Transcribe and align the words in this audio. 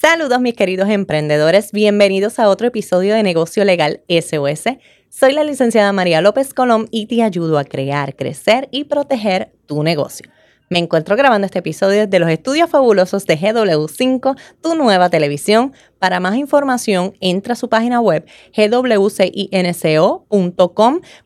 Saludos 0.00 0.40
mis 0.40 0.54
queridos 0.54 0.88
emprendedores, 0.90 1.72
bienvenidos 1.72 2.38
a 2.38 2.48
otro 2.48 2.68
episodio 2.68 3.16
de 3.16 3.24
Negocio 3.24 3.64
Legal 3.64 4.02
SOS. 4.08 4.76
Soy 5.08 5.32
la 5.32 5.42
licenciada 5.42 5.92
María 5.92 6.20
López 6.20 6.54
Colón 6.54 6.86
y 6.92 7.06
te 7.06 7.24
ayudo 7.24 7.58
a 7.58 7.64
crear, 7.64 8.14
crecer 8.14 8.68
y 8.70 8.84
proteger 8.84 9.50
tu 9.66 9.82
negocio. 9.82 10.30
Me 10.70 10.78
encuentro 10.78 11.16
grabando 11.16 11.46
este 11.46 11.58
episodio 11.58 12.02
desde 12.02 12.20
los 12.20 12.30
estudios 12.30 12.70
fabulosos 12.70 13.26
de 13.26 13.40
GW5, 13.40 14.38
tu 14.62 14.76
nueva 14.76 15.10
televisión. 15.10 15.72
Para 15.98 16.20
más 16.20 16.36
información, 16.36 17.14
entra 17.18 17.54
a 17.54 17.56
su 17.56 17.68
página 17.68 18.00
web 18.00 18.24
gwcinco.com 18.56 19.00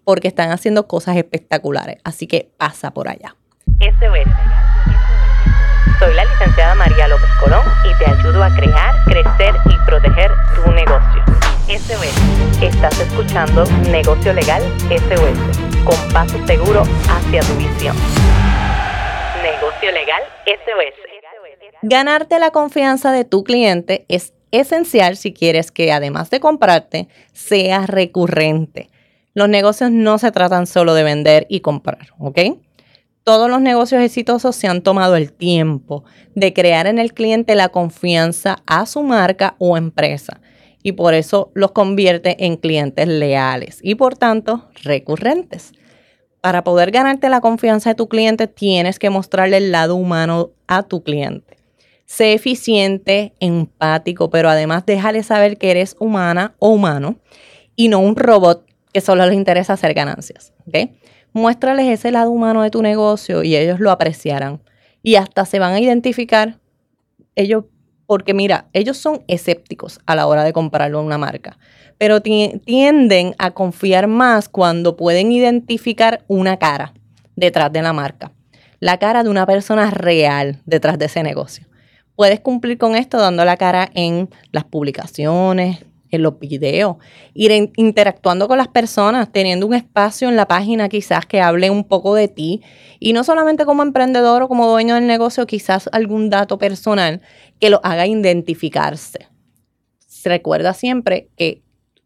porque 0.03 0.29
están 0.29 0.51
haciendo 0.51 0.89
cosas 0.89 1.19
espectaculares. 1.19 1.99
Así 2.05 2.27
que 2.27 2.51
pasa 2.57 2.95
por 2.95 3.11
allá. 3.11 3.37
SOS. 3.81 4.72
Soy 5.99 6.15
la 6.15 6.25
licenciada 6.25 6.75
María 6.75 7.09
López 7.09 7.29
Colón 7.41 7.63
y 7.85 7.99
te 7.99 8.11
ayudo 8.11 8.43
a 8.43 8.51
crear, 8.51 8.95
crecer 9.07 9.55
y 9.67 9.77
proteger 9.87 10.31
tu 10.55 10.71
negocio. 10.73 11.23
SOS. 11.69 12.63
Estás 12.63 13.01
escuchando 13.01 13.65
Negocio 13.91 14.33
Legal 14.33 14.63
SOS, 14.89 15.85
con 15.85 16.13
paso 16.13 16.45
seguro 16.47 16.83
hacia 17.09 17.41
tu 17.43 17.55
visión. 17.57 17.97
Negocio 19.43 19.93
Legal 19.93 20.23
SOS. 20.47 20.95
Ganarte 21.83 22.39
la 22.39 22.51
confianza 22.51 23.13
de 23.13 23.25
tu 23.25 23.43
cliente 23.45 24.05
es 24.09 24.33
esencial 24.51 25.17
si 25.17 25.33
quieres 25.33 25.73
que 25.73 25.93
además 25.93 26.31
de 26.31 26.41
comprarte, 26.41 27.09
sea 27.33 27.87
recurrente. 27.87 28.89
Los 29.35 29.49
negocios 29.49 29.91
no 29.91 30.19
se 30.19 30.31
tratan 30.31 30.67
solo 30.67 30.95
de 30.95 31.03
vender 31.03 31.47
y 31.49 31.61
comprar, 31.61 32.09
¿ok? 32.19 32.39
Todos 33.25 33.49
los 33.49 33.61
negocios 33.61 34.03
exitosos 34.03 34.57
se 34.57 34.67
han 34.67 34.83
tomado 34.83 35.17
el 35.17 35.33
tiempo 35.33 36.05
de 36.35 36.53
crear 36.53 36.87
en 36.87 36.99
el 36.99 37.15
cliente 37.15 37.55
la 37.55 37.69
confianza 37.69 38.59
a 38.67 38.85
su 38.87 39.03
marca 39.03 39.55
o 39.59 39.77
empresa 39.77 40.41
y 40.83 40.93
por 40.93 41.15
eso 41.15 41.53
los 41.55 41.71
convierte 41.71 42.45
en 42.45 42.57
clientes 42.57 43.07
leales 43.07 43.79
y 43.83 43.95
por 43.95 44.17
tanto 44.17 44.69
recurrentes 44.83 45.73
para 46.43 46.65
poder 46.65 46.91
ganarte 46.91 47.29
la 47.29 47.41
confianza 47.41 47.91
de 47.91 47.95
tu 47.95 48.09
cliente, 48.09 48.49
tienes 48.49 48.99
que 48.99 49.11
mostrarle 49.11 49.59
el 49.59 49.71
lado 49.71 49.95
humano 49.95 50.51
a 50.67 50.83
tu 50.83 51.05
cliente. 51.05 51.57
Sé 52.05 52.33
eficiente, 52.33 53.33
empático, 53.39 54.29
pero 54.29 54.51
además 54.51 54.85
déjale 54.85 55.23
saber 55.23 55.57
que 55.57 55.71
eres 55.71 55.95
humana 56.01 56.57
o 56.59 56.71
humano 56.71 57.21
y 57.77 57.89
no 57.89 58.01
un 58.01 58.17
robot 58.17 58.67
que 58.93 59.01
solo 59.01 59.25
le 59.25 59.37
interesa 59.37 59.75
hacer 59.75 59.95
ganancias. 59.95 60.53
¿okay? 60.67 60.99
Muéstrales 61.33 61.87
ese 61.87 62.11
lado 62.11 62.31
humano 62.31 62.63
de 62.63 62.71
tu 62.71 62.83
negocio 62.83 63.43
y 63.43 63.57
ellos 63.57 63.81
lo 63.81 63.91
apreciarán. 63.91 64.63
Y 65.03 65.17
hasta 65.17 65.45
se 65.45 65.59
van 65.59 65.75
a 65.75 65.81
identificar 65.81 66.59
ellos, 67.35 67.65
porque 68.07 68.35
mira, 68.35 68.69
ellos 68.73 68.97
son 68.97 69.25
escépticos 69.29 70.01
a 70.07 70.15
la 70.15 70.27
hora 70.27 70.45
de 70.45 70.53
comprarlo 70.53 70.99
a 70.99 71.03
una 71.03 71.19
marca 71.19 71.59
pero 72.03 72.21
tienden 72.21 73.37
a 73.39 73.53
confiar 73.53 74.09
más 74.09 74.49
cuando 74.49 74.97
pueden 74.97 75.31
identificar 75.31 76.25
una 76.27 76.57
cara 76.57 76.95
detrás 77.37 77.73
de 77.73 77.81
la 77.81 77.93
marca, 77.93 78.33
la 78.81 78.99
cara 78.99 79.23
de 79.23 79.31
una 79.31 79.47
persona 79.47 79.89
real 79.89 80.59
detrás 80.67 80.99
de 80.99 81.05
ese 81.05 81.23
negocio. 81.23 81.65
Puedes 82.17 82.41
cumplir 82.41 82.77
con 82.77 82.97
esto 82.97 83.19
dando 83.19 83.45
la 83.45 83.57
cara 83.57 83.89
en 83.95 84.29
las 84.51 84.65
publicaciones, 84.65 85.85
en 86.13 86.23
los 86.23 86.39
videos, 86.39 86.99
ir 87.35 87.73
interactuando 87.77 88.47
con 88.47 88.59
las 88.59 88.69
personas, 88.69 89.33
teniendo 89.33 89.67
un 89.67 89.75
espacio 89.75 90.29
en 90.29 90.37
la 90.37 90.47
página 90.47 90.89
quizás 90.89 91.27
que 91.27 91.41
hable 91.41 91.69
un 91.71 91.83
poco 91.83 92.15
de 92.15 92.29
ti 92.29 92.63
y 93.01 93.13
no 93.13 93.25
solamente 93.25 93.65
como 93.65 93.83
emprendedor 93.83 94.43
o 94.43 94.49
como 94.49 94.69
dueño 94.69 94.95
del 94.95 95.09
negocio, 95.09 95.47
quizás 95.47 95.89
algún 95.91 96.31
dato 96.31 96.59
personal 96.59 97.21
que 97.59 97.71
lo 97.71 97.81
haga 97.83 98.07
identificarse. 98.07 99.27
Recuerda 100.25 100.73
siempre 100.73 101.29
que 101.37 101.63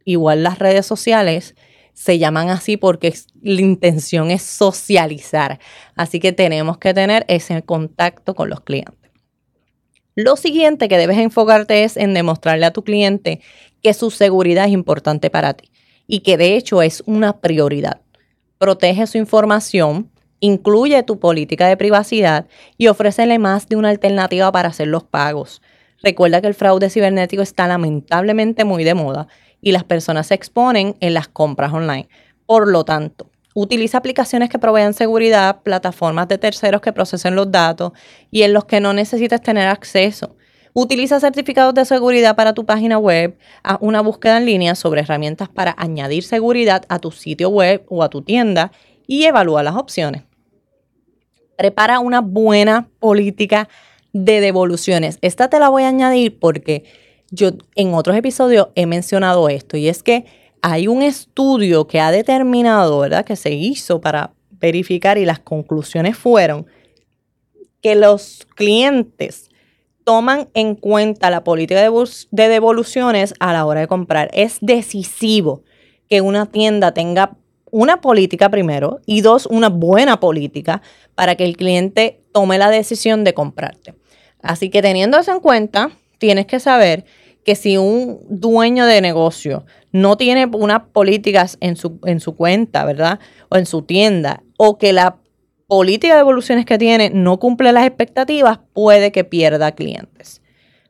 Igual 0.06 0.44
las 0.44 0.60
redes 0.60 0.86
sociales 0.86 1.56
se 1.92 2.18
llaman 2.18 2.48
así 2.48 2.76
porque 2.76 3.12
la 3.42 3.60
intención 3.60 4.30
es 4.30 4.42
socializar. 4.42 5.58
Así 5.96 6.20
que 6.20 6.32
tenemos 6.32 6.78
que 6.78 6.94
tener 6.94 7.24
ese 7.26 7.60
contacto 7.62 8.36
con 8.36 8.48
los 8.48 8.60
clientes. 8.60 9.10
Lo 10.14 10.36
siguiente 10.36 10.88
que 10.88 10.96
debes 10.96 11.18
enfocarte 11.18 11.82
es 11.82 11.96
en 11.96 12.14
demostrarle 12.14 12.66
a 12.66 12.72
tu 12.72 12.84
cliente 12.84 13.40
que 13.86 13.94
su 13.94 14.10
seguridad 14.10 14.64
es 14.64 14.72
importante 14.72 15.30
para 15.30 15.54
ti 15.54 15.70
y 16.08 16.18
que 16.18 16.36
de 16.36 16.56
hecho 16.56 16.82
es 16.82 17.04
una 17.06 17.38
prioridad. 17.38 18.00
Protege 18.58 19.06
su 19.06 19.16
información, 19.16 20.10
incluye 20.40 21.04
tu 21.04 21.20
política 21.20 21.68
de 21.68 21.76
privacidad 21.76 22.48
y 22.78 22.88
ofrécele 22.88 23.38
más 23.38 23.68
de 23.68 23.76
una 23.76 23.90
alternativa 23.90 24.50
para 24.50 24.70
hacer 24.70 24.88
los 24.88 25.04
pagos. 25.04 25.62
Recuerda 26.02 26.40
que 26.40 26.48
el 26.48 26.54
fraude 26.54 26.90
cibernético 26.90 27.42
está 27.42 27.68
lamentablemente 27.68 28.64
muy 28.64 28.82
de 28.82 28.94
moda 28.94 29.28
y 29.60 29.70
las 29.70 29.84
personas 29.84 30.26
se 30.26 30.34
exponen 30.34 30.96
en 30.98 31.14
las 31.14 31.28
compras 31.28 31.72
online. 31.72 32.08
Por 32.44 32.66
lo 32.66 32.84
tanto, 32.84 33.30
utiliza 33.54 33.98
aplicaciones 33.98 34.48
que 34.50 34.58
provean 34.58 34.94
seguridad, 34.94 35.62
plataformas 35.62 36.26
de 36.26 36.38
terceros 36.38 36.80
que 36.80 36.92
procesen 36.92 37.36
los 37.36 37.52
datos 37.52 37.92
y 38.32 38.42
en 38.42 38.52
los 38.52 38.64
que 38.64 38.80
no 38.80 38.92
necesites 38.92 39.40
tener 39.42 39.68
acceso. 39.68 40.35
Utiliza 40.78 41.20
certificados 41.20 41.72
de 41.72 41.86
seguridad 41.86 42.36
para 42.36 42.52
tu 42.52 42.66
página 42.66 42.98
web, 42.98 43.38
haz 43.62 43.78
una 43.80 44.02
búsqueda 44.02 44.36
en 44.36 44.44
línea 44.44 44.74
sobre 44.74 45.00
herramientas 45.00 45.48
para 45.48 45.74
añadir 45.78 46.22
seguridad 46.22 46.84
a 46.90 46.98
tu 46.98 47.12
sitio 47.12 47.48
web 47.48 47.82
o 47.88 48.02
a 48.02 48.10
tu 48.10 48.20
tienda 48.20 48.72
y 49.06 49.24
evalúa 49.24 49.62
las 49.62 49.74
opciones. 49.76 50.24
Prepara 51.56 51.98
una 51.98 52.20
buena 52.20 52.90
política 52.98 53.70
de 54.12 54.42
devoluciones. 54.42 55.16
Esta 55.22 55.48
te 55.48 55.58
la 55.60 55.70
voy 55.70 55.84
a 55.84 55.88
añadir 55.88 56.38
porque 56.38 56.84
yo 57.30 57.52
en 57.74 57.94
otros 57.94 58.14
episodios 58.14 58.68
he 58.74 58.84
mencionado 58.84 59.48
esto 59.48 59.78
y 59.78 59.88
es 59.88 60.02
que 60.02 60.26
hay 60.60 60.88
un 60.88 61.00
estudio 61.00 61.86
que 61.86 62.00
ha 62.00 62.10
determinado, 62.10 62.98
¿verdad? 62.98 63.24
Que 63.24 63.36
se 63.36 63.54
hizo 63.54 64.02
para 64.02 64.34
verificar 64.50 65.16
y 65.16 65.24
las 65.24 65.38
conclusiones 65.38 66.18
fueron 66.18 66.66
que 67.80 67.94
los 67.94 68.46
clientes 68.54 69.48
toman 70.06 70.48
en 70.54 70.76
cuenta 70.76 71.30
la 71.30 71.42
política 71.42 71.80
de 71.80 72.48
devoluciones 72.48 73.34
a 73.40 73.52
la 73.52 73.66
hora 73.66 73.80
de 73.80 73.88
comprar. 73.88 74.30
Es 74.32 74.58
decisivo 74.60 75.64
que 76.08 76.20
una 76.20 76.46
tienda 76.46 76.94
tenga 76.94 77.36
una 77.72 78.00
política 78.00 78.48
primero 78.48 79.00
y 79.04 79.22
dos, 79.22 79.46
una 79.46 79.68
buena 79.68 80.20
política 80.20 80.80
para 81.16 81.34
que 81.34 81.44
el 81.44 81.56
cliente 81.56 82.22
tome 82.30 82.56
la 82.56 82.70
decisión 82.70 83.24
de 83.24 83.34
comprarte. 83.34 83.94
Así 84.42 84.70
que 84.70 84.80
teniendo 84.80 85.18
eso 85.18 85.32
en 85.32 85.40
cuenta, 85.40 85.90
tienes 86.18 86.46
que 86.46 86.60
saber 86.60 87.04
que 87.44 87.56
si 87.56 87.76
un 87.76 88.20
dueño 88.28 88.86
de 88.86 89.00
negocio 89.00 89.66
no 89.90 90.16
tiene 90.16 90.46
unas 90.46 90.82
políticas 90.92 91.58
en 91.60 91.74
su, 91.74 91.98
en 92.04 92.20
su 92.20 92.36
cuenta, 92.36 92.84
¿verdad? 92.84 93.18
O 93.48 93.56
en 93.56 93.66
su 93.66 93.82
tienda, 93.82 94.44
o 94.56 94.78
que 94.78 94.92
la 94.92 95.16
política 95.66 96.14
de 96.14 96.20
evoluciones 96.20 96.64
que 96.64 96.78
tiene 96.78 97.10
no 97.10 97.38
cumple 97.38 97.72
las 97.72 97.86
expectativas, 97.86 98.60
puede 98.72 99.12
que 99.12 99.24
pierda 99.24 99.72
clientes. 99.72 100.42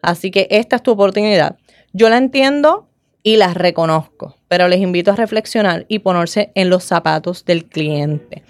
Así 0.02 0.30
que 0.30 0.46
esta 0.50 0.76
es 0.76 0.82
tu 0.82 0.92
oportunidad. 0.92 1.56
Yo 1.92 2.08
la 2.08 2.18
entiendo 2.18 2.88
y 3.22 3.36
la 3.36 3.54
reconozco, 3.54 4.36
pero 4.48 4.68
les 4.68 4.80
invito 4.80 5.10
a 5.10 5.16
reflexionar 5.16 5.86
y 5.88 6.00
ponerse 6.00 6.52
en 6.54 6.70
los 6.70 6.84
zapatos 6.84 7.44
del 7.44 7.64
cliente. 7.64 8.44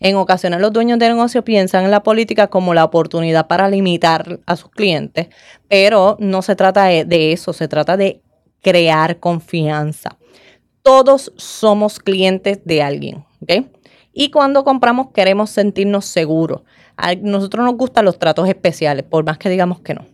En 0.00 0.16
ocasiones 0.16 0.60
los 0.60 0.72
dueños 0.72 0.98
de 0.98 1.08
negocio 1.08 1.42
piensan 1.42 1.84
en 1.84 1.90
la 1.90 2.02
política 2.02 2.48
como 2.48 2.74
la 2.74 2.84
oportunidad 2.84 3.46
para 3.46 3.68
limitar 3.68 4.40
a 4.46 4.56
sus 4.56 4.70
clientes, 4.70 5.28
pero 5.68 6.16
no 6.20 6.42
se 6.42 6.56
trata 6.56 6.84
de 6.84 7.32
eso, 7.32 7.52
se 7.52 7.68
trata 7.68 7.96
de 7.96 8.20
crear 8.62 9.18
confianza. 9.18 10.18
Todos 10.82 11.32
somos 11.36 11.98
clientes 11.98 12.60
de 12.64 12.82
alguien, 12.82 13.24
¿ok? 13.42 13.66
Y 14.20 14.32
cuando 14.32 14.64
compramos 14.64 15.12
queremos 15.14 15.48
sentirnos 15.48 16.04
seguros. 16.04 16.62
A 16.96 17.14
nosotros 17.14 17.64
nos 17.64 17.76
gustan 17.76 18.04
los 18.04 18.18
tratos 18.18 18.48
especiales, 18.48 19.04
por 19.04 19.24
más 19.24 19.38
que 19.38 19.48
digamos 19.48 19.78
que 19.78 19.94
no. 19.94 20.04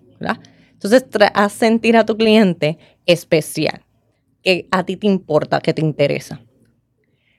Entonces, 0.72 1.06
haz 1.32 1.53
sentir 1.54 1.96
a 1.96 2.05
tu 2.05 2.14
cliente 2.14 2.76
especial, 3.06 3.82
que 4.43 4.69
a 4.70 4.84
ti 4.84 4.99
te 4.99 5.06
importa, 5.06 5.58
que 5.58 5.73
te 5.73 5.81
interesa. 5.81 6.43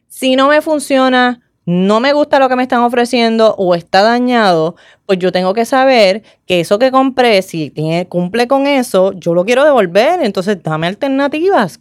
Si 0.08 0.36
no 0.36 0.48
me 0.48 0.60
funciona, 0.62 1.44
no 1.68 2.00
me 2.00 2.14
gusta 2.14 2.40
lo 2.40 2.50
que 2.50 2.56
me 2.56 2.64
están 2.64 2.82
ofreciendo 2.82 3.54
o 3.60 3.76
está 3.76 4.02
dañado, 4.02 4.76
pues 5.06 5.20
yo 5.20 5.32
tengo 5.32 5.54
que 5.54 5.66
saber 5.66 6.24
que 6.48 6.62
eso 6.62 6.80
que 6.80 6.90
compré, 6.90 7.44
si 7.44 7.72
cumple 8.10 8.48
con 8.48 8.66
eso, 8.66 9.14
yo 9.14 9.36
lo 9.36 9.46
quiero 9.46 9.64
devolver. 9.64 10.20
Entonces, 10.24 10.64
dame 10.64 10.88
alternativas. 10.88 11.80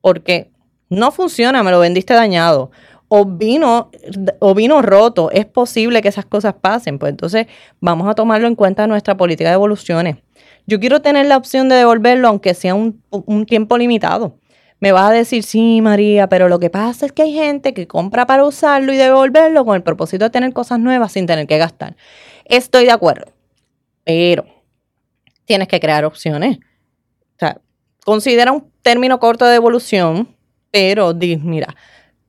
Porque 0.00 0.50
no 0.88 1.12
funciona, 1.12 1.62
me 1.62 1.70
lo 1.70 1.78
vendiste 1.78 2.12
dañado. 2.12 2.72
O 3.08 3.24
vino, 3.24 3.90
o 4.40 4.54
vino 4.54 4.82
roto. 4.82 5.30
Es 5.30 5.46
posible 5.46 6.02
que 6.02 6.08
esas 6.08 6.26
cosas 6.26 6.54
pasen. 6.60 6.98
Pues 6.98 7.10
entonces, 7.10 7.46
vamos 7.80 8.08
a 8.08 8.14
tomarlo 8.14 8.48
en 8.48 8.54
cuenta 8.54 8.84
en 8.84 8.90
nuestra 8.90 9.16
política 9.16 9.50
de 9.50 9.54
evoluciones. 9.54 10.16
Yo 10.66 10.80
quiero 10.80 11.00
tener 11.00 11.26
la 11.26 11.36
opción 11.36 11.68
de 11.68 11.76
devolverlo, 11.76 12.28
aunque 12.28 12.54
sea 12.54 12.74
un, 12.74 13.02
un 13.10 13.46
tiempo 13.46 13.78
limitado. 13.78 14.38
Me 14.78 14.92
vas 14.92 15.10
a 15.10 15.14
decir, 15.14 15.42
sí, 15.42 15.80
María, 15.80 16.28
pero 16.28 16.48
lo 16.48 16.58
que 16.58 16.68
pasa 16.68 17.06
es 17.06 17.12
que 17.12 17.22
hay 17.22 17.32
gente 17.32 17.72
que 17.72 17.86
compra 17.86 18.26
para 18.26 18.44
usarlo 18.44 18.92
y 18.92 18.96
devolverlo 18.96 19.64
con 19.64 19.74
el 19.74 19.82
propósito 19.82 20.24
de 20.24 20.30
tener 20.30 20.52
cosas 20.52 20.78
nuevas 20.78 21.12
sin 21.12 21.26
tener 21.26 21.46
que 21.46 21.56
gastar. 21.56 21.96
Estoy 22.44 22.84
de 22.84 22.90
acuerdo, 22.90 23.32
pero 24.04 24.44
tienes 25.46 25.68
que 25.68 25.80
crear 25.80 26.04
opciones. 26.04 26.58
O 26.58 27.38
sea, 27.38 27.60
considera 28.04 28.52
un 28.52 28.70
término 28.82 29.18
corto 29.18 29.46
de 29.46 29.52
devolución, 29.52 30.28
pero 30.70 31.14
di, 31.14 31.36
mira, 31.38 31.74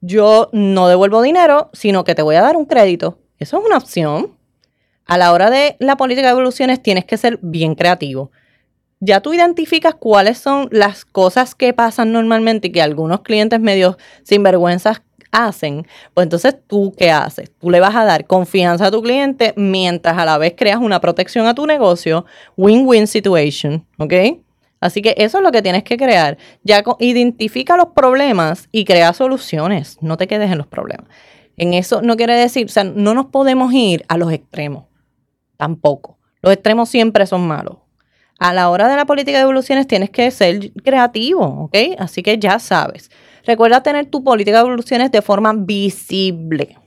yo 0.01 0.49
no 0.53 0.87
devuelvo 0.87 1.21
dinero, 1.21 1.69
sino 1.73 2.03
que 2.03 2.15
te 2.15 2.21
voy 2.21 2.35
a 2.35 2.41
dar 2.41 2.55
un 2.55 2.65
crédito. 2.65 3.19
Eso 3.39 3.59
es 3.59 3.65
una 3.65 3.77
opción. 3.77 4.35
A 5.05 5.17
la 5.17 5.31
hora 5.31 5.49
de 5.49 5.75
la 5.79 5.95
política 5.95 6.27
de 6.27 6.33
devoluciones 6.33 6.81
tienes 6.81 7.05
que 7.05 7.17
ser 7.17 7.39
bien 7.41 7.75
creativo. 7.75 8.31
Ya 8.99 9.21
tú 9.21 9.33
identificas 9.33 9.95
cuáles 9.95 10.39
son 10.39 10.69
las 10.71 11.05
cosas 11.05 11.55
que 11.55 11.73
pasan 11.73 12.11
normalmente 12.11 12.67
y 12.67 12.71
que 12.71 12.81
algunos 12.81 13.21
clientes 13.21 13.59
medio 13.59 13.97
sinvergüenzas 14.23 15.01
hacen, 15.31 15.85
pues 16.13 16.25
entonces 16.25 16.55
tú 16.67 16.93
qué 16.97 17.11
haces? 17.11 17.51
Tú 17.59 17.69
le 17.69 17.79
vas 17.79 17.95
a 17.95 18.05
dar 18.05 18.25
confianza 18.25 18.87
a 18.87 18.91
tu 18.91 19.01
cliente 19.01 19.53
mientras 19.55 20.17
a 20.17 20.25
la 20.25 20.37
vez 20.37 20.53
creas 20.57 20.79
una 20.79 20.99
protección 20.99 21.47
a 21.47 21.53
tu 21.53 21.65
negocio, 21.65 22.25
win-win 22.55 23.07
situation, 23.07 23.85
¿ok? 23.97 24.13
Así 24.79 25.01
que 25.01 25.15
eso 25.17 25.39
es 25.39 25.43
lo 25.43 25.51
que 25.51 25.61
tienes 25.61 25.83
que 25.83 25.97
crear. 25.97 26.37
Ya 26.63 26.83
identifica 26.99 27.77
los 27.77 27.87
problemas 27.87 28.69
y 28.71 28.85
crea 28.85 29.13
soluciones. 29.13 29.97
No 30.01 30.17
te 30.17 30.27
quedes 30.27 30.51
en 30.51 30.57
los 30.57 30.67
problemas. 30.67 31.07
En 31.57 31.73
eso 31.73 32.01
no 32.01 32.15
quiere 32.15 32.35
decir, 32.35 32.67
o 32.67 32.69
sea, 32.69 32.83
no 32.83 33.13
nos 33.13 33.27
podemos 33.27 33.73
ir 33.73 34.05
a 34.07 34.17
los 34.17 34.31
extremos. 34.31 34.85
Tampoco. 35.57 36.19
Los 36.41 36.53
extremos 36.53 36.89
siempre 36.89 37.25
son 37.25 37.47
malos. 37.47 37.77
A 38.39 38.53
la 38.53 38.69
hora 38.69 38.87
de 38.87 38.95
la 38.95 39.05
política 39.05 39.39
de 39.39 39.43
evoluciones 39.43 39.87
tienes 39.87 40.11
que 40.11 40.29
ser 40.29 40.71
creativo, 40.83 41.43
¿ok? 41.43 41.75
Así 41.97 42.21
que 42.21 42.37
ya 42.37 42.59
sabes. 42.59 43.09
Recuerda 43.43 43.81
tener 43.81 44.05
tu 44.05 44.23
política 44.23 44.57
de 44.57 44.67
evoluciones 44.67 45.11
de 45.11 45.23
forma 45.23 45.53
visible. 45.53 46.77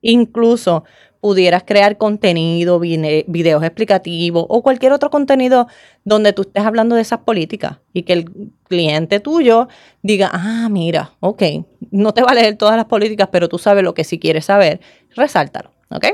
Incluso 0.00 0.84
pudieras 1.24 1.62
crear 1.64 1.96
contenido, 1.96 2.78
videos 2.78 3.62
explicativos 3.62 4.44
o 4.46 4.62
cualquier 4.62 4.92
otro 4.92 5.08
contenido 5.08 5.68
donde 6.04 6.34
tú 6.34 6.42
estés 6.42 6.66
hablando 6.66 6.96
de 6.96 7.00
esas 7.00 7.20
políticas 7.20 7.78
y 7.94 8.02
que 8.02 8.12
el 8.12 8.52
cliente 8.68 9.20
tuyo 9.20 9.68
diga, 10.02 10.28
ah, 10.34 10.68
mira, 10.70 11.14
ok, 11.20 11.42
no 11.90 12.12
te 12.12 12.20
va 12.20 12.32
a 12.32 12.34
leer 12.34 12.58
todas 12.58 12.76
las 12.76 12.84
políticas, 12.84 13.30
pero 13.32 13.48
tú 13.48 13.58
sabes 13.58 13.82
lo 13.82 13.94
que 13.94 14.04
sí 14.04 14.18
quieres 14.18 14.44
saber, 14.44 14.80
resáltalo, 15.16 15.72
¿ok? 15.88 16.08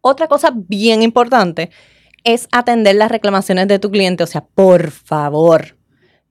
Otra 0.00 0.28
cosa 0.28 0.50
bien 0.54 1.02
importante 1.02 1.68
es 2.24 2.48
atender 2.52 2.96
las 2.96 3.10
reclamaciones 3.10 3.68
de 3.68 3.78
tu 3.78 3.90
cliente, 3.90 4.24
o 4.24 4.26
sea, 4.26 4.46
por 4.46 4.92
favor, 4.92 5.75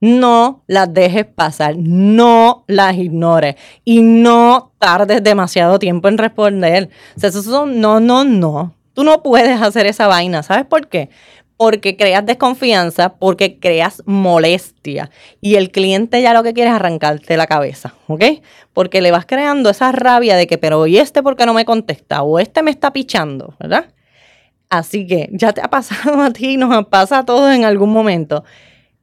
no 0.00 0.62
las 0.66 0.92
dejes 0.92 1.26
pasar, 1.26 1.76
no 1.78 2.64
las 2.66 2.96
ignores 2.96 3.56
y 3.84 4.02
no 4.02 4.72
tardes 4.78 5.22
demasiado 5.22 5.78
tiempo 5.78 6.08
en 6.08 6.18
responder. 6.18 6.90
O 7.16 7.20
sea, 7.20 7.30
eso 7.30 7.42
son, 7.42 7.80
no, 7.80 8.00
no, 8.00 8.24
no. 8.24 8.74
Tú 8.92 9.04
no 9.04 9.22
puedes 9.22 9.60
hacer 9.60 9.86
esa 9.86 10.06
vaina. 10.06 10.42
¿Sabes 10.42 10.66
por 10.66 10.88
qué? 10.88 11.10
Porque 11.56 11.96
creas 11.96 12.26
desconfianza, 12.26 13.14
porque 13.14 13.58
creas 13.58 14.02
molestia 14.04 15.10
y 15.40 15.54
el 15.54 15.70
cliente 15.70 16.20
ya 16.20 16.34
lo 16.34 16.42
que 16.42 16.52
quiere 16.52 16.68
es 16.68 16.76
arrancarte 16.76 17.36
la 17.38 17.46
cabeza, 17.46 17.94
¿ok? 18.08 18.24
Porque 18.74 19.00
le 19.00 19.10
vas 19.10 19.24
creando 19.24 19.70
esa 19.70 19.90
rabia 19.92 20.36
de 20.36 20.46
que, 20.46 20.58
pero 20.58 20.86
¿y 20.86 20.98
este 20.98 21.22
por 21.22 21.36
qué 21.36 21.46
no 21.46 21.54
me 21.54 21.64
contesta? 21.64 22.22
O 22.22 22.38
este 22.38 22.62
me 22.62 22.70
está 22.70 22.92
pichando, 22.92 23.54
¿verdad? 23.58 23.86
Así 24.68 25.06
que 25.06 25.30
ya 25.32 25.52
te 25.52 25.62
ha 25.62 25.70
pasado 25.70 26.20
a 26.20 26.30
ti, 26.30 26.58
nos 26.58 26.86
pasa 26.88 27.20
a 27.20 27.24
todos 27.24 27.54
en 27.54 27.64
algún 27.64 27.90
momento 27.90 28.44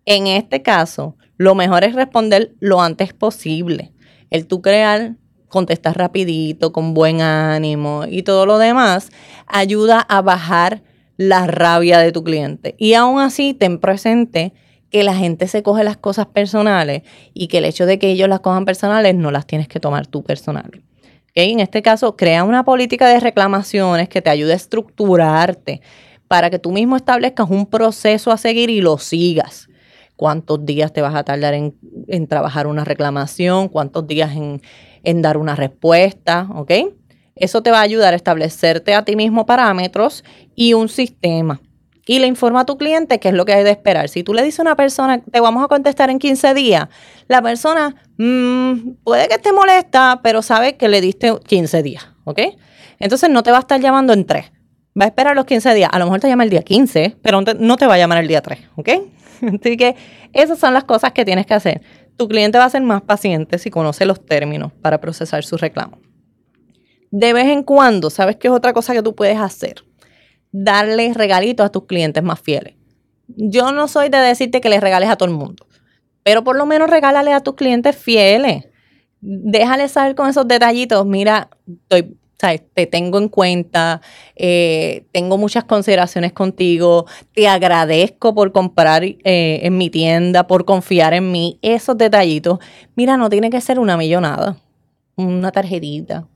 en 0.06 0.28
este 0.28 0.62
caso, 0.62 1.16
lo 1.38 1.56
mejor 1.56 1.84
es 1.84 1.96
responder 1.96 2.54
lo 2.60 2.82
antes 2.82 3.14
posible. 3.14 3.92
El 4.30 4.48
tú 4.48 4.62
crear, 4.62 5.16
contestar 5.48 5.98
rapidito, 5.98 6.74
con 6.74 6.94
buen 6.94 7.22
ánimo 7.22 8.06
y 8.10 8.24
todo 8.24 8.46
lo 8.46 8.58
demás, 8.58 9.10
ayuda 9.48 10.02
a 10.02 10.22
bajar 10.22 10.84
la 11.18 11.48
rabia 11.48 12.00
de 12.00 12.12
tu 12.12 12.24
cliente. 12.24 12.76
Y 12.78 12.96
aún 12.96 13.20
así, 13.20 13.54
ten 13.54 13.80
presente 13.80 14.54
que 14.90 15.04
la 15.04 15.16
gente 15.16 15.48
se 15.48 15.64
coge 15.64 15.84
las 15.84 15.98
cosas 15.98 16.28
personales 16.28 17.04
y 17.34 17.48
que 17.48 17.60
el 17.60 17.66
hecho 17.66 17.86
de 17.86 17.98
que 17.98 18.12
ellos 18.12 18.30
las 18.30 18.42
cojan 18.42 18.66
personales 18.66 19.16
no 19.16 19.32
las 19.32 19.48
tienes 19.48 19.68
que 19.68 19.80
tomar 19.80 20.08
tú 20.08 20.24
personales. 20.24 20.82
En 21.36 21.60
este 21.60 21.82
caso, 21.82 22.16
crea 22.16 22.44
una 22.44 22.64
política 22.64 23.08
de 23.08 23.20
reclamaciones 23.20 24.08
que 24.08 24.22
te 24.22 24.30
ayude 24.30 24.54
a 24.54 24.56
estructurarte 24.56 25.82
para 26.28 26.50
que 26.50 26.60
tú 26.60 26.72
mismo 26.72 26.96
establezcas 26.96 27.50
un 27.50 27.66
proceso 27.66 28.32
a 28.32 28.38
seguir 28.38 28.70
y 28.70 28.82
lo 28.82 28.98
sigas 29.00 29.68
cuántos 30.24 30.66
días 30.66 30.94
te 30.94 31.02
vas 31.02 31.16
a 31.16 31.26
tardar 31.26 31.54
en, 31.54 32.28
trabajar 32.30 32.66
una 32.66 32.86
reclamación, 32.86 33.68
cuántos 33.68 34.08
días 34.08 34.32
en, 35.04 35.22
dar 35.22 35.36
una 35.36 35.54
respuesta, 35.54 36.48
¿ok? 36.56 36.72
Eso 37.36 37.62
te 37.62 37.72
va 37.72 37.80
a 37.80 37.82
ayudar 37.82 38.14
a 38.14 38.16
establecerte 38.16 38.96
a 38.96 39.04
ti 39.04 39.18
mismo 39.18 39.46
parámetros 39.46 40.24
y 40.56 40.76
un 40.76 40.88
sistema. 40.88 41.60
Y 42.06 42.20
le 42.20 42.28
informa 42.28 42.62
a 42.62 42.66
tu 42.66 42.78
cliente 42.78 43.20
qué 43.20 43.28
es 43.28 43.34
lo 43.34 43.44
que 43.44 43.52
hay 43.52 43.66
de 43.66 43.72
esperar. 43.72 44.08
Si 44.08 44.24
tú 44.24 44.34
le 44.34 44.44
dices 44.44 44.62
a 44.62 44.62
una 44.62 44.78
persona, 44.78 45.22
te 45.22 45.42
vamos 45.42 45.62
a 45.62 45.68
contestar 45.68 46.10
en 46.10 46.20
15 46.20 46.54
días, 46.54 46.88
la 47.28 47.42
persona 47.42 47.94
mm, 48.18 49.04
puede 49.04 49.28
que 49.28 49.34
esté 49.34 49.52
molesta, 49.52 50.22
pero 50.24 50.42
sabe 50.42 50.78
que 50.78 50.88
le 50.88 51.02
diste 51.02 51.38
15 51.38 51.84
días, 51.84 52.08
¿ok? 52.24 52.40
Entonces 52.98 53.30
no 53.30 53.44
te 53.44 53.52
va 53.52 53.58
a 53.58 53.60
estar 53.60 53.82
llamando 53.82 54.14
en 54.14 54.26
3. 54.26 54.53
Va 55.00 55.06
a 55.06 55.08
esperar 55.08 55.36
los 55.36 55.46
15 55.46 55.74
días. 55.74 55.90
A 55.92 56.00
lo 56.00 56.06
mejor 56.06 56.20
te 56.20 56.28
llama 56.28 56.44
el 56.44 56.50
día 56.50 56.62
15, 56.62 57.18
pero 57.22 57.42
no 57.42 57.78
te 57.78 57.88
va 57.88 57.96
a 57.96 57.98
llamar 57.98 58.20
el 58.20 58.28
día 58.28 58.42
3, 58.42 58.60
¿ok? 58.76 58.90
Así 59.62 59.78
que 59.78 59.96
esas 60.34 60.60
son 60.60 60.74
las 60.74 60.84
cosas 60.84 61.12
que 61.12 61.26
tienes 61.26 61.46
que 61.46 61.54
hacer. 61.54 61.82
Tu 62.16 62.28
cliente 62.28 62.58
va 62.58 62.66
a 62.66 62.70
ser 62.70 62.82
más 62.84 63.02
paciente 63.02 63.58
si 63.58 63.70
conoce 63.70 64.06
los 64.06 64.24
términos 64.26 64.72
para 64.82 65.02
procesar 65.02 65.44
su 65.44 65.58
reclamo. 65.58 65.98
De 67.10 67.34
vez 67.34 67.48
en 67.48 67.64
cuando, 67.64 68.10
¿sabes 68.10 68.38
qué 68.38 68.48
es 68.48 68.54
otra 68.54 68.74
cosa 68.74 68.94
que 68.94 69.02
tú 69.02 69.16
puedes 69.16 69.38
hacer? 69.38 69.84
Darle 70.52 71.14
regalitos 71.14 71.66
a 71.66 71.70
tus 71.70 71.86
clientes 71.86 72.24
más 72.24 72.40
fieles. 72.40 72.76
Yo 73.28 73.72
no 73.72 73.88
soy 73.88 74.10
de 74.10 74.18
decirte 74.18 74.62
que 74.62 74.70
les 74.70 74.82
regales 74.82 75.10
a 75.10 75.16
todo 75.16 75.30
el 75.30 75.36
mundo, 75.36 75.66
pero 76.24 76.44
por 76.44 76.56
lo 76.56 76.66
menos 76.66 76.90
regálale 76.90 77.34
a 77.34 77.42
tus 77.42 77.56
clientes 77.56 77.96
fieles. 77.96 78.66
Déjale 79.22 79.88
saber 79.88 80.16
con 80.16 80.30
esos 80.30 80.48
detallitos. 80.48 81.06
Mira, 81.06 81.50
estoy 81.68 82.18
te 82.74 82.86
tengo 82.88 83.18
en 83.18 83.30
cuenta, 83.30 84.02
eh, 84.36 85.06
tengo 85.12 85.38
muchas 85.38 85.64
consideraciones 85.64 86.34
contigo, 86.34 87.06
te 87.34 87.48
agradezco 87.48 88.36
por 88.36 88.52
comprar 88.52 89.04
eh, 89.04 89.16
en 89.24 89.78
mi 89.78 89.90
tienda, 89.90 90.46
por 90.46 90.66
confiar 90.66 91.14
en 91.14 91.32
mí, 91.32 91.58
esos 91.62 91.98
detallitos. 91.98 92.60
Mira, 92.96 93.18
no 93.18 93.30
tiene 93.30 93.50
que 93.50 93.62
ser 93.62 93.80
una 93.80 93.98
millonada, 93.98 94.58
una 95.16 95.52
tarjetita, 95.52 96.28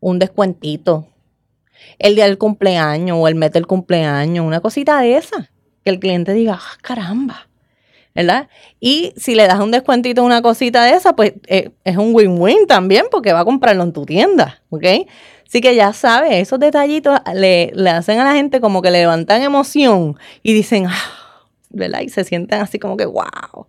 un 0.00 0.18
descuentito, 0.18 1.06
el 1.98 2.14
día 2.14 2.24
del 2.24 2.38
cumpleaños 2.38 3.18
o 3.20 3.28
el 3.28 3.34
mes 3.34 3.52
del 3.52 3.66
cumpleaños, 3.66 4.44
una 4.44 4.60
cosita 4.60 5.00
de 5.00 5.16
esa, 5.16 5.50
que 5.84 5.90
el 5.90 6.00
cliente 6.00 6.32
diga, 6.32 6.58
ah, 6.60 6.78
caramba. 6.82 7.50
¿verdad? 8.14 8.48
Y 8.80 9.12
si 9.16 9.34
le 9.34 9.46
das 9.46 9.60
un 9.60 9.70
descuentito, 9.70 10.24
una 10.24 10.42
cosita 10.42 10.84
de 10.84 10.94
esa, 10.94 11.14
pues 11.14 11.34
eh, 11.46 11.70
es 11.84 11.96
un 11.96 12.14
win-win 12.14 12.66
también 12.66 13.06
porque 13.10 13.32
va 13.32 13.40
a 13.40 13.44
comprarlo 13.44 13.84
en 13.84 13.92
tu 13.92 14.04
tienda, 14.04 14.62
¿ok? 14.70 14.84
Así 15.50 15.60
que 15.60 15.74
ya 15.74 15.92
sabes, 15.92 16.34
esos 16.34 16.60
detallitos 16.60 17.18
le, 17.34 17.72
hacen 17.90 18.20
a 18.20 18.24
la 18.24 18.34
gente 18.34 18.60
como 18.60 18.82
que 18.82 18.92
le 18.92 19.00
levantan 19.00 19.42
emoción 19.42 20.16
y 20.44 20.52
dicen, 20.52 20.86
ah, 20.86 21.48
¿verdad? 21.70 22.02
Y 22.02 22.08
se 22.08 22.22
sienten 22.22 22.60
así 22.60 22.78
como 22.78 22.96
que, 22.96 23.04
wow. 23.04 23.66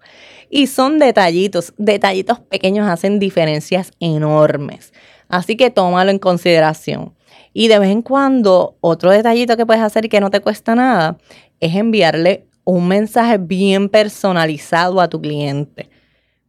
Y 0.51 0.67
son 0.67 0.99
detallitos, 0.99 1.73
detallitos 1.79 2.39
pequeños 2.39 2.87
hacen 2.87 3.17
diferencias 3.17 3.93
enormes. 3.99 4.93
Así 5.27 5.57
que 5.57 5.71
tómalo 5.71 6.11
en 6.11 6.19
consideración. 6.19 7.15
Y 7.51 7.67
de 7.67 7.79
vez 7.79 7.89
en 7.89 8.03
cuando, 8.03 8.77
otro 8.79 9.09
detallito 9.09 9.57
que 9.57 9.65
puedes 9.65 9.81
hacer 9.81 10.05
y 10.05 10.09
que 10.09 10.21
no 10.21 10.29
te 10.29 10.39
cuesta 10.39 10.75
nada 10.75 11.17
es 11.59 11.75
enviarle 11.75 12.45
un 12.63 12.87
mensaje 12.87 13.39
bien 13.39 13.89
personalizado 13.89 15.01
a 15.01 15.09
tu 15.09 15.19
cliente 15.19 15.89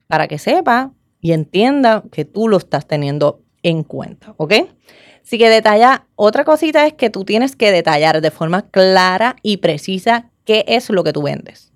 para 0.09 0.29
que 0.29 0.39
sepa 0.39 0.93
y 1.23 1.33
entienda 1.33 2.05
que 2.13 2.27
tú 2.27 2.49
lo 2.49 2.59
estás 2.59 2.87
teniendo 2.87 3.41
en 3.63 3.83
cuenta, 3.83 4.35
¿ok? 4.37 4.53
Así 5.25 5.39
que 5.39 5.49
detalla, 5.49 6.07
otra 6.17 6.45
cosita 6.45 6.87
es 6.87 6.95
que 6.95 7.11
tú 7.11 7.25
tienes 7.25 7.57
que 7.57 7.71
detallar 7.71 8.21
de 8.21 8.31
forma 8.31 8.63
clara 8.71 9.37
y 9.43 9.59
precisa 9.59 10.31
qué 10.45 10.65
es 10.67 10.91
lo 10.91 11.05
que 11.05 11.13
tú 11.13 11.23
vendes. 11.23 11.73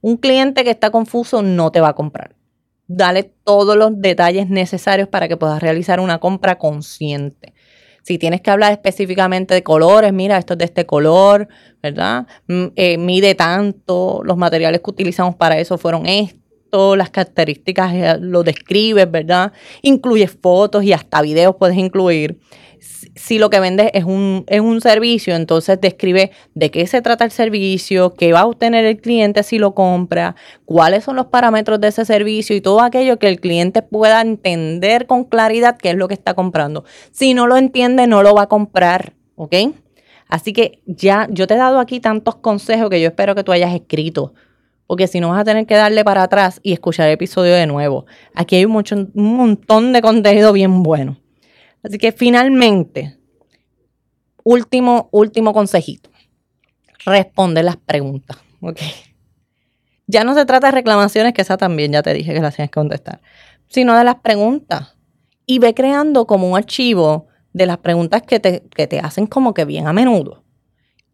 Un 0.00 0.16
cliente 0.16 0.64
que 0.64 0.70
está 0.70 0.90
confuso 0.90 1.42
no 1.42 1.70
te 1.70 1.80
va 1.80 1.88
a 1.88 1.94
comprar. 1.94 2.34
Dale 2.86 3.24
todos 3.44 3.76
los 3.76 4.00
detalles 4.00 4.48
necesarios 4.48 5.08
para 5.08 5.28
que 5.28 5.36
puedas 5.36 5.60
realizar 5.62 6.00
una 6.00 6.18
compra 6.18 6.58
consciente. 6.58 7.54
Si 8.02 8.16
tienes 8.16 8.40
que 8.40 8.50
hablar 8.50 8.72
específicamente 8.72 9.54
de 9.54 9.62
colores, 9.62 10.12
mira, 10.12 10.38
esto 10.38 10.54
es 10.54 10.58
de 10.58 10.64
este 10.64 10.86
color, 10.86 11.48
¿verdad? 11.82 12.26
Mm, 12.46 12.66
eh, 12.74 12.96
mide 12.96 13.34
tanto, 13.34 14.22
los 14.24 14.36
materiales 14.36 14.80
que 14.80 14.90
utilizamos 14.90 15.36
para 15.36 15.58
eso 15.58 15.76
fueron 15.76 16.06
estos, 16.06 16.96
las 16.96 17.10
características 17.10 17.94
eh, 17.94 18.16
lo 18.18 18.42
describes, 18.44 19.10
¿verdad? 19.10 19.52
Incluyes 19.82 20.30
fotos 20.30 20.84
y 20.84 20.92
hasta 20.92 21.20
videos 21.20 21.56
puedes 21.56 21.76
incluir 21.76 22.38
si 23.18 23.38
lo 23.38 23.50
que 23.50 23.60
vendes 23.60 23.90
es 23.92 24.04
un, 24.04 24.44
es 24.46 24.60
un 24.60 24.80
servicio, 24.80 25.34
entonces 25.34 25.80
describe 25.80 26.30
de 26.54 26.70
qué 26.70 26.86
se 26.86 27.02
trata 27.02 27.24
el 27.24 27.30
servicio, 27.30 28.14
qué 28.14 28.32
va 28.32 28.40
a 28.40 28.46
obtener 28.46 28.84
el 28.84 29.00
cliente 29.00 29.42
si 29.42 29.58
lo 29.58 29.74
compra, 29.74 30.36
cuáles 30.64 31.04
son 31.04 31.16
los 31.16 31.26
parámetros 31.26 31.80
de 31.80 31.88
ese 31.88 32.04
servicio 32.04 32.54
y 32.54 32.60
todo 32.60 32.80
aquello 32.80 33.18
que 33.18 33.28
el 33.28 33.40
cliente 33.40 33.82
pueda 33.82 34.20
entender 34.20 35.06
con 35.06 35.24
claridad 35.24 35.76
qué 35.76 35.90
es 35.90 35.96
lo 35.96 36.08
que 36.08 36.14
está 36.14 36.34
comprando. 36.34 36.84
Si 37.10 37.34
no 37.34 37.46
lo 37.46 37.56
entiende, 37.56 38.06
no 38.06 38.22
lo 38.22 38.34
va 38.34 38.42
a 38.42 38.48
comprar, 38.48 39.14
¿ok? 39.34 39.54
Así 40.28 40.52
que 40.52 40.82
ya 40.86 41.26
yo 41.30 41.46
te 41.46 41.54
he 41.54 41.58
dado 41.58 41.80
aquí 41.80 42.00
tantos 42.00 42.36
consejos 42.36 42.88
que 42.88 43.00
yo 43.00 43.08
espero 43.08 43.34
que 43.34 43.44
tú 43.44 43.52
hayas 43.52 43.74
escrito 43.74 44.34
porque 44.86 45.06
si 45.06 45.20
no 45.20 45.28
vas 45.28 45.42
a 45.42 45.44
tener 45.44 45.66
que 45.66 45.74
darle 45.74 46.02
para 46.02 46.22
atrás 46.22 46.60
y 46.62 46.72
escuchar 46.72 47.08
el 47.08 47.12
episodio 47.12 47.52
de 47.54 47.66
nuevo. 47.66 48.06
Aquí 48.34 48.56
hay 48.56 48.64
un, 48.64 48.72
mucho, 48.72 48.96
un 48.96 49.36
montón 49.36 49.92
de 49.92 50.00
contenido 50.00 50.52
bien 50.54 50.82
bueno. 50.82 51.18
Así 51.82 51.98
que 51.98 52.12
finalmente, 52.12 53.18
último, 54.44 55.08
último 55.12 55.52
consejito. 55.52 56.10
Responde 57.04 57.62
las 57.62 57.76
preguntas. 57.76 58.38
¿ok? 58.60 58.78
Ya 60.06 60.24
no 60.24 60.34
se 60.34 60.46
trata 60.46 60.68
de 60.68 60.72
reclamaciones, 60.72 61.34
que 61.34 61.42
esa 61.42 61.56
también 61.56 61.92
ya 61.92 62.02
te 62.02 62.14
dije 62.14 62.32
que 62.32 62.40
las 62.40 62.56
tienes 62.56 62.70
que 62.70 62.80
contestar, 62.80 63.20
sino 63.68 63.96
de 63.96 64.04
las 64.04 64.16
preguntas. 64.16 64.94
Y 65.46 65.58
ve 65.58 65.74
creando 65.74 66.26
como 66.26 66.48
un 66.48 66.56
archivo 66.56 67.26
de 67.52 67.66
las 67.66 67.78
preguntas 67.78 68.22
que 68.22 68.40
te, 68.40 68.62
que 68.74 68.86
te 68.86 69.00
hacen 69.00 69.26
como 69.26 69.54
que 69.54 69.64
bien 69.64 69.86
a 69.86 69.92
menudo. 69.92 70.44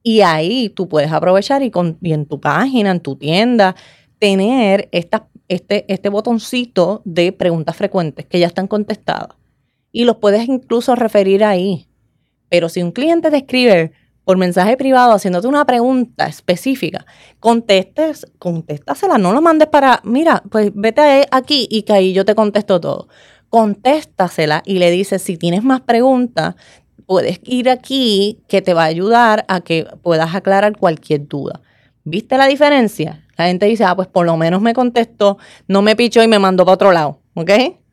Y 0.02 0.21
ahí 0.21 0.68
tú 0.68 0.88
puedes 0.88 1.11
aprovechar 1.12 1.62
y, 1.62 1.71
con, 1.71 1.99
en 2.02 2.26
tu 2.26 2.40
página, 2.40 2.90
en 2.90 3.00
tu 3.00 3.16
tienda, 3.16 3.75
tener 4.18 4.88
esta, 4.92 5.28
este, 5.49 5.92
este 5.92 6.09
botoncito 6.09 7.02
de 7.04 7.33
preguntas 7.33 7.76
frecuentes 7.76 8.26
que 8.26 8.38
ya 8.38 8.47
están 8.47 8.66
contestadas. 8.66 9.37
Y 9.94 10.04
los 10.04 10.16
puedes 10.16 10.48
incluso 10.48 10.96
referir 10.96 11.44
ahí. 11.44 11.86
Pero 12.48 12.68
si 12.68 12.82
un 12.82 12.90
cliente 12.90 13.30
te 13.30 13.36
escribe 13.36 13.92
por 14.24 14.36
mensaje 14.36 14.76
privado 14.76 15.12
haciéndote 15.12 15.46
una 15.46 15.64
pregunta 15.64 16.26
específica, 16.26 17.06
contestes, 17.38 18.26
contéstasela, 18.40 19.18
no 19.18 19.32
lo 19.32 19.40
mandes 19.40 19.68
para, 19.68 20.00
mira, 20.02 20.42
pues 20.50 20.72
vete 20.74 21.28
aquí 21.30 21.68
y 21.70 21.82
que 21.82 21.92
ahí 21.92 22.12
yo 22.12 22.24
te 22.24 22.34
contesto 22.34 22.80
todo. 22.80 23.06
Contéstasela 23.50 24.64
y 24.66 24.80
le 24.80 24.90
dices, 24.90 25.22
si 25.22 25.36
tienes 25.36 25.62
más 25.62 25.82
preguntas, 25.82 26.56
puedes 27.06 27.38
ir 27.44 27.70
aquí 27.70 28.42
que 28.48 28.62
te 28.62 28.74
va 28.74 28.82
a 28.82 28.86
ayudar 28.86 29.44
a 29.46 29.60
que 29.60 29.86
puedas 30.02 30.34
aclarar 30.34 30.76
cualquier 30.76 31.28
duda. 31.28 31.60
¿Viste 32.02 32.36
la 32.36 32.48
diferencia? 32.48 33.24
La 33.38 33.46
gente 33.46 33.66
dice, 33.66 33.84
ah, 33.84 33.94
pues 33.94 34.08
por 34.08 34.26
lo 34.26 34.36
menos 34.36 34.60
me 34.60 34.74
contestó, 34.74 35.38
no 35.68 35.82
me 35.82 35.94
pichó 35.94 36.20
y 36.20 36.26
me 36.26 36.40
mandó 36.40 36.64
para 36.64 36.74
otro 36.74 36.90
lado, 36.90 37.20
¿ok? 37.34 37.50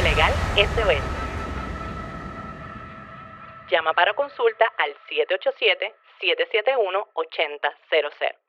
Legal 0.00 0.32
SOS. 0.56 1.04
Llama 3.70 3.92
para 3.92 4.14
consulta 4.14 4.72
al 4.78 4.96
787-771-8000. 6.20 8.41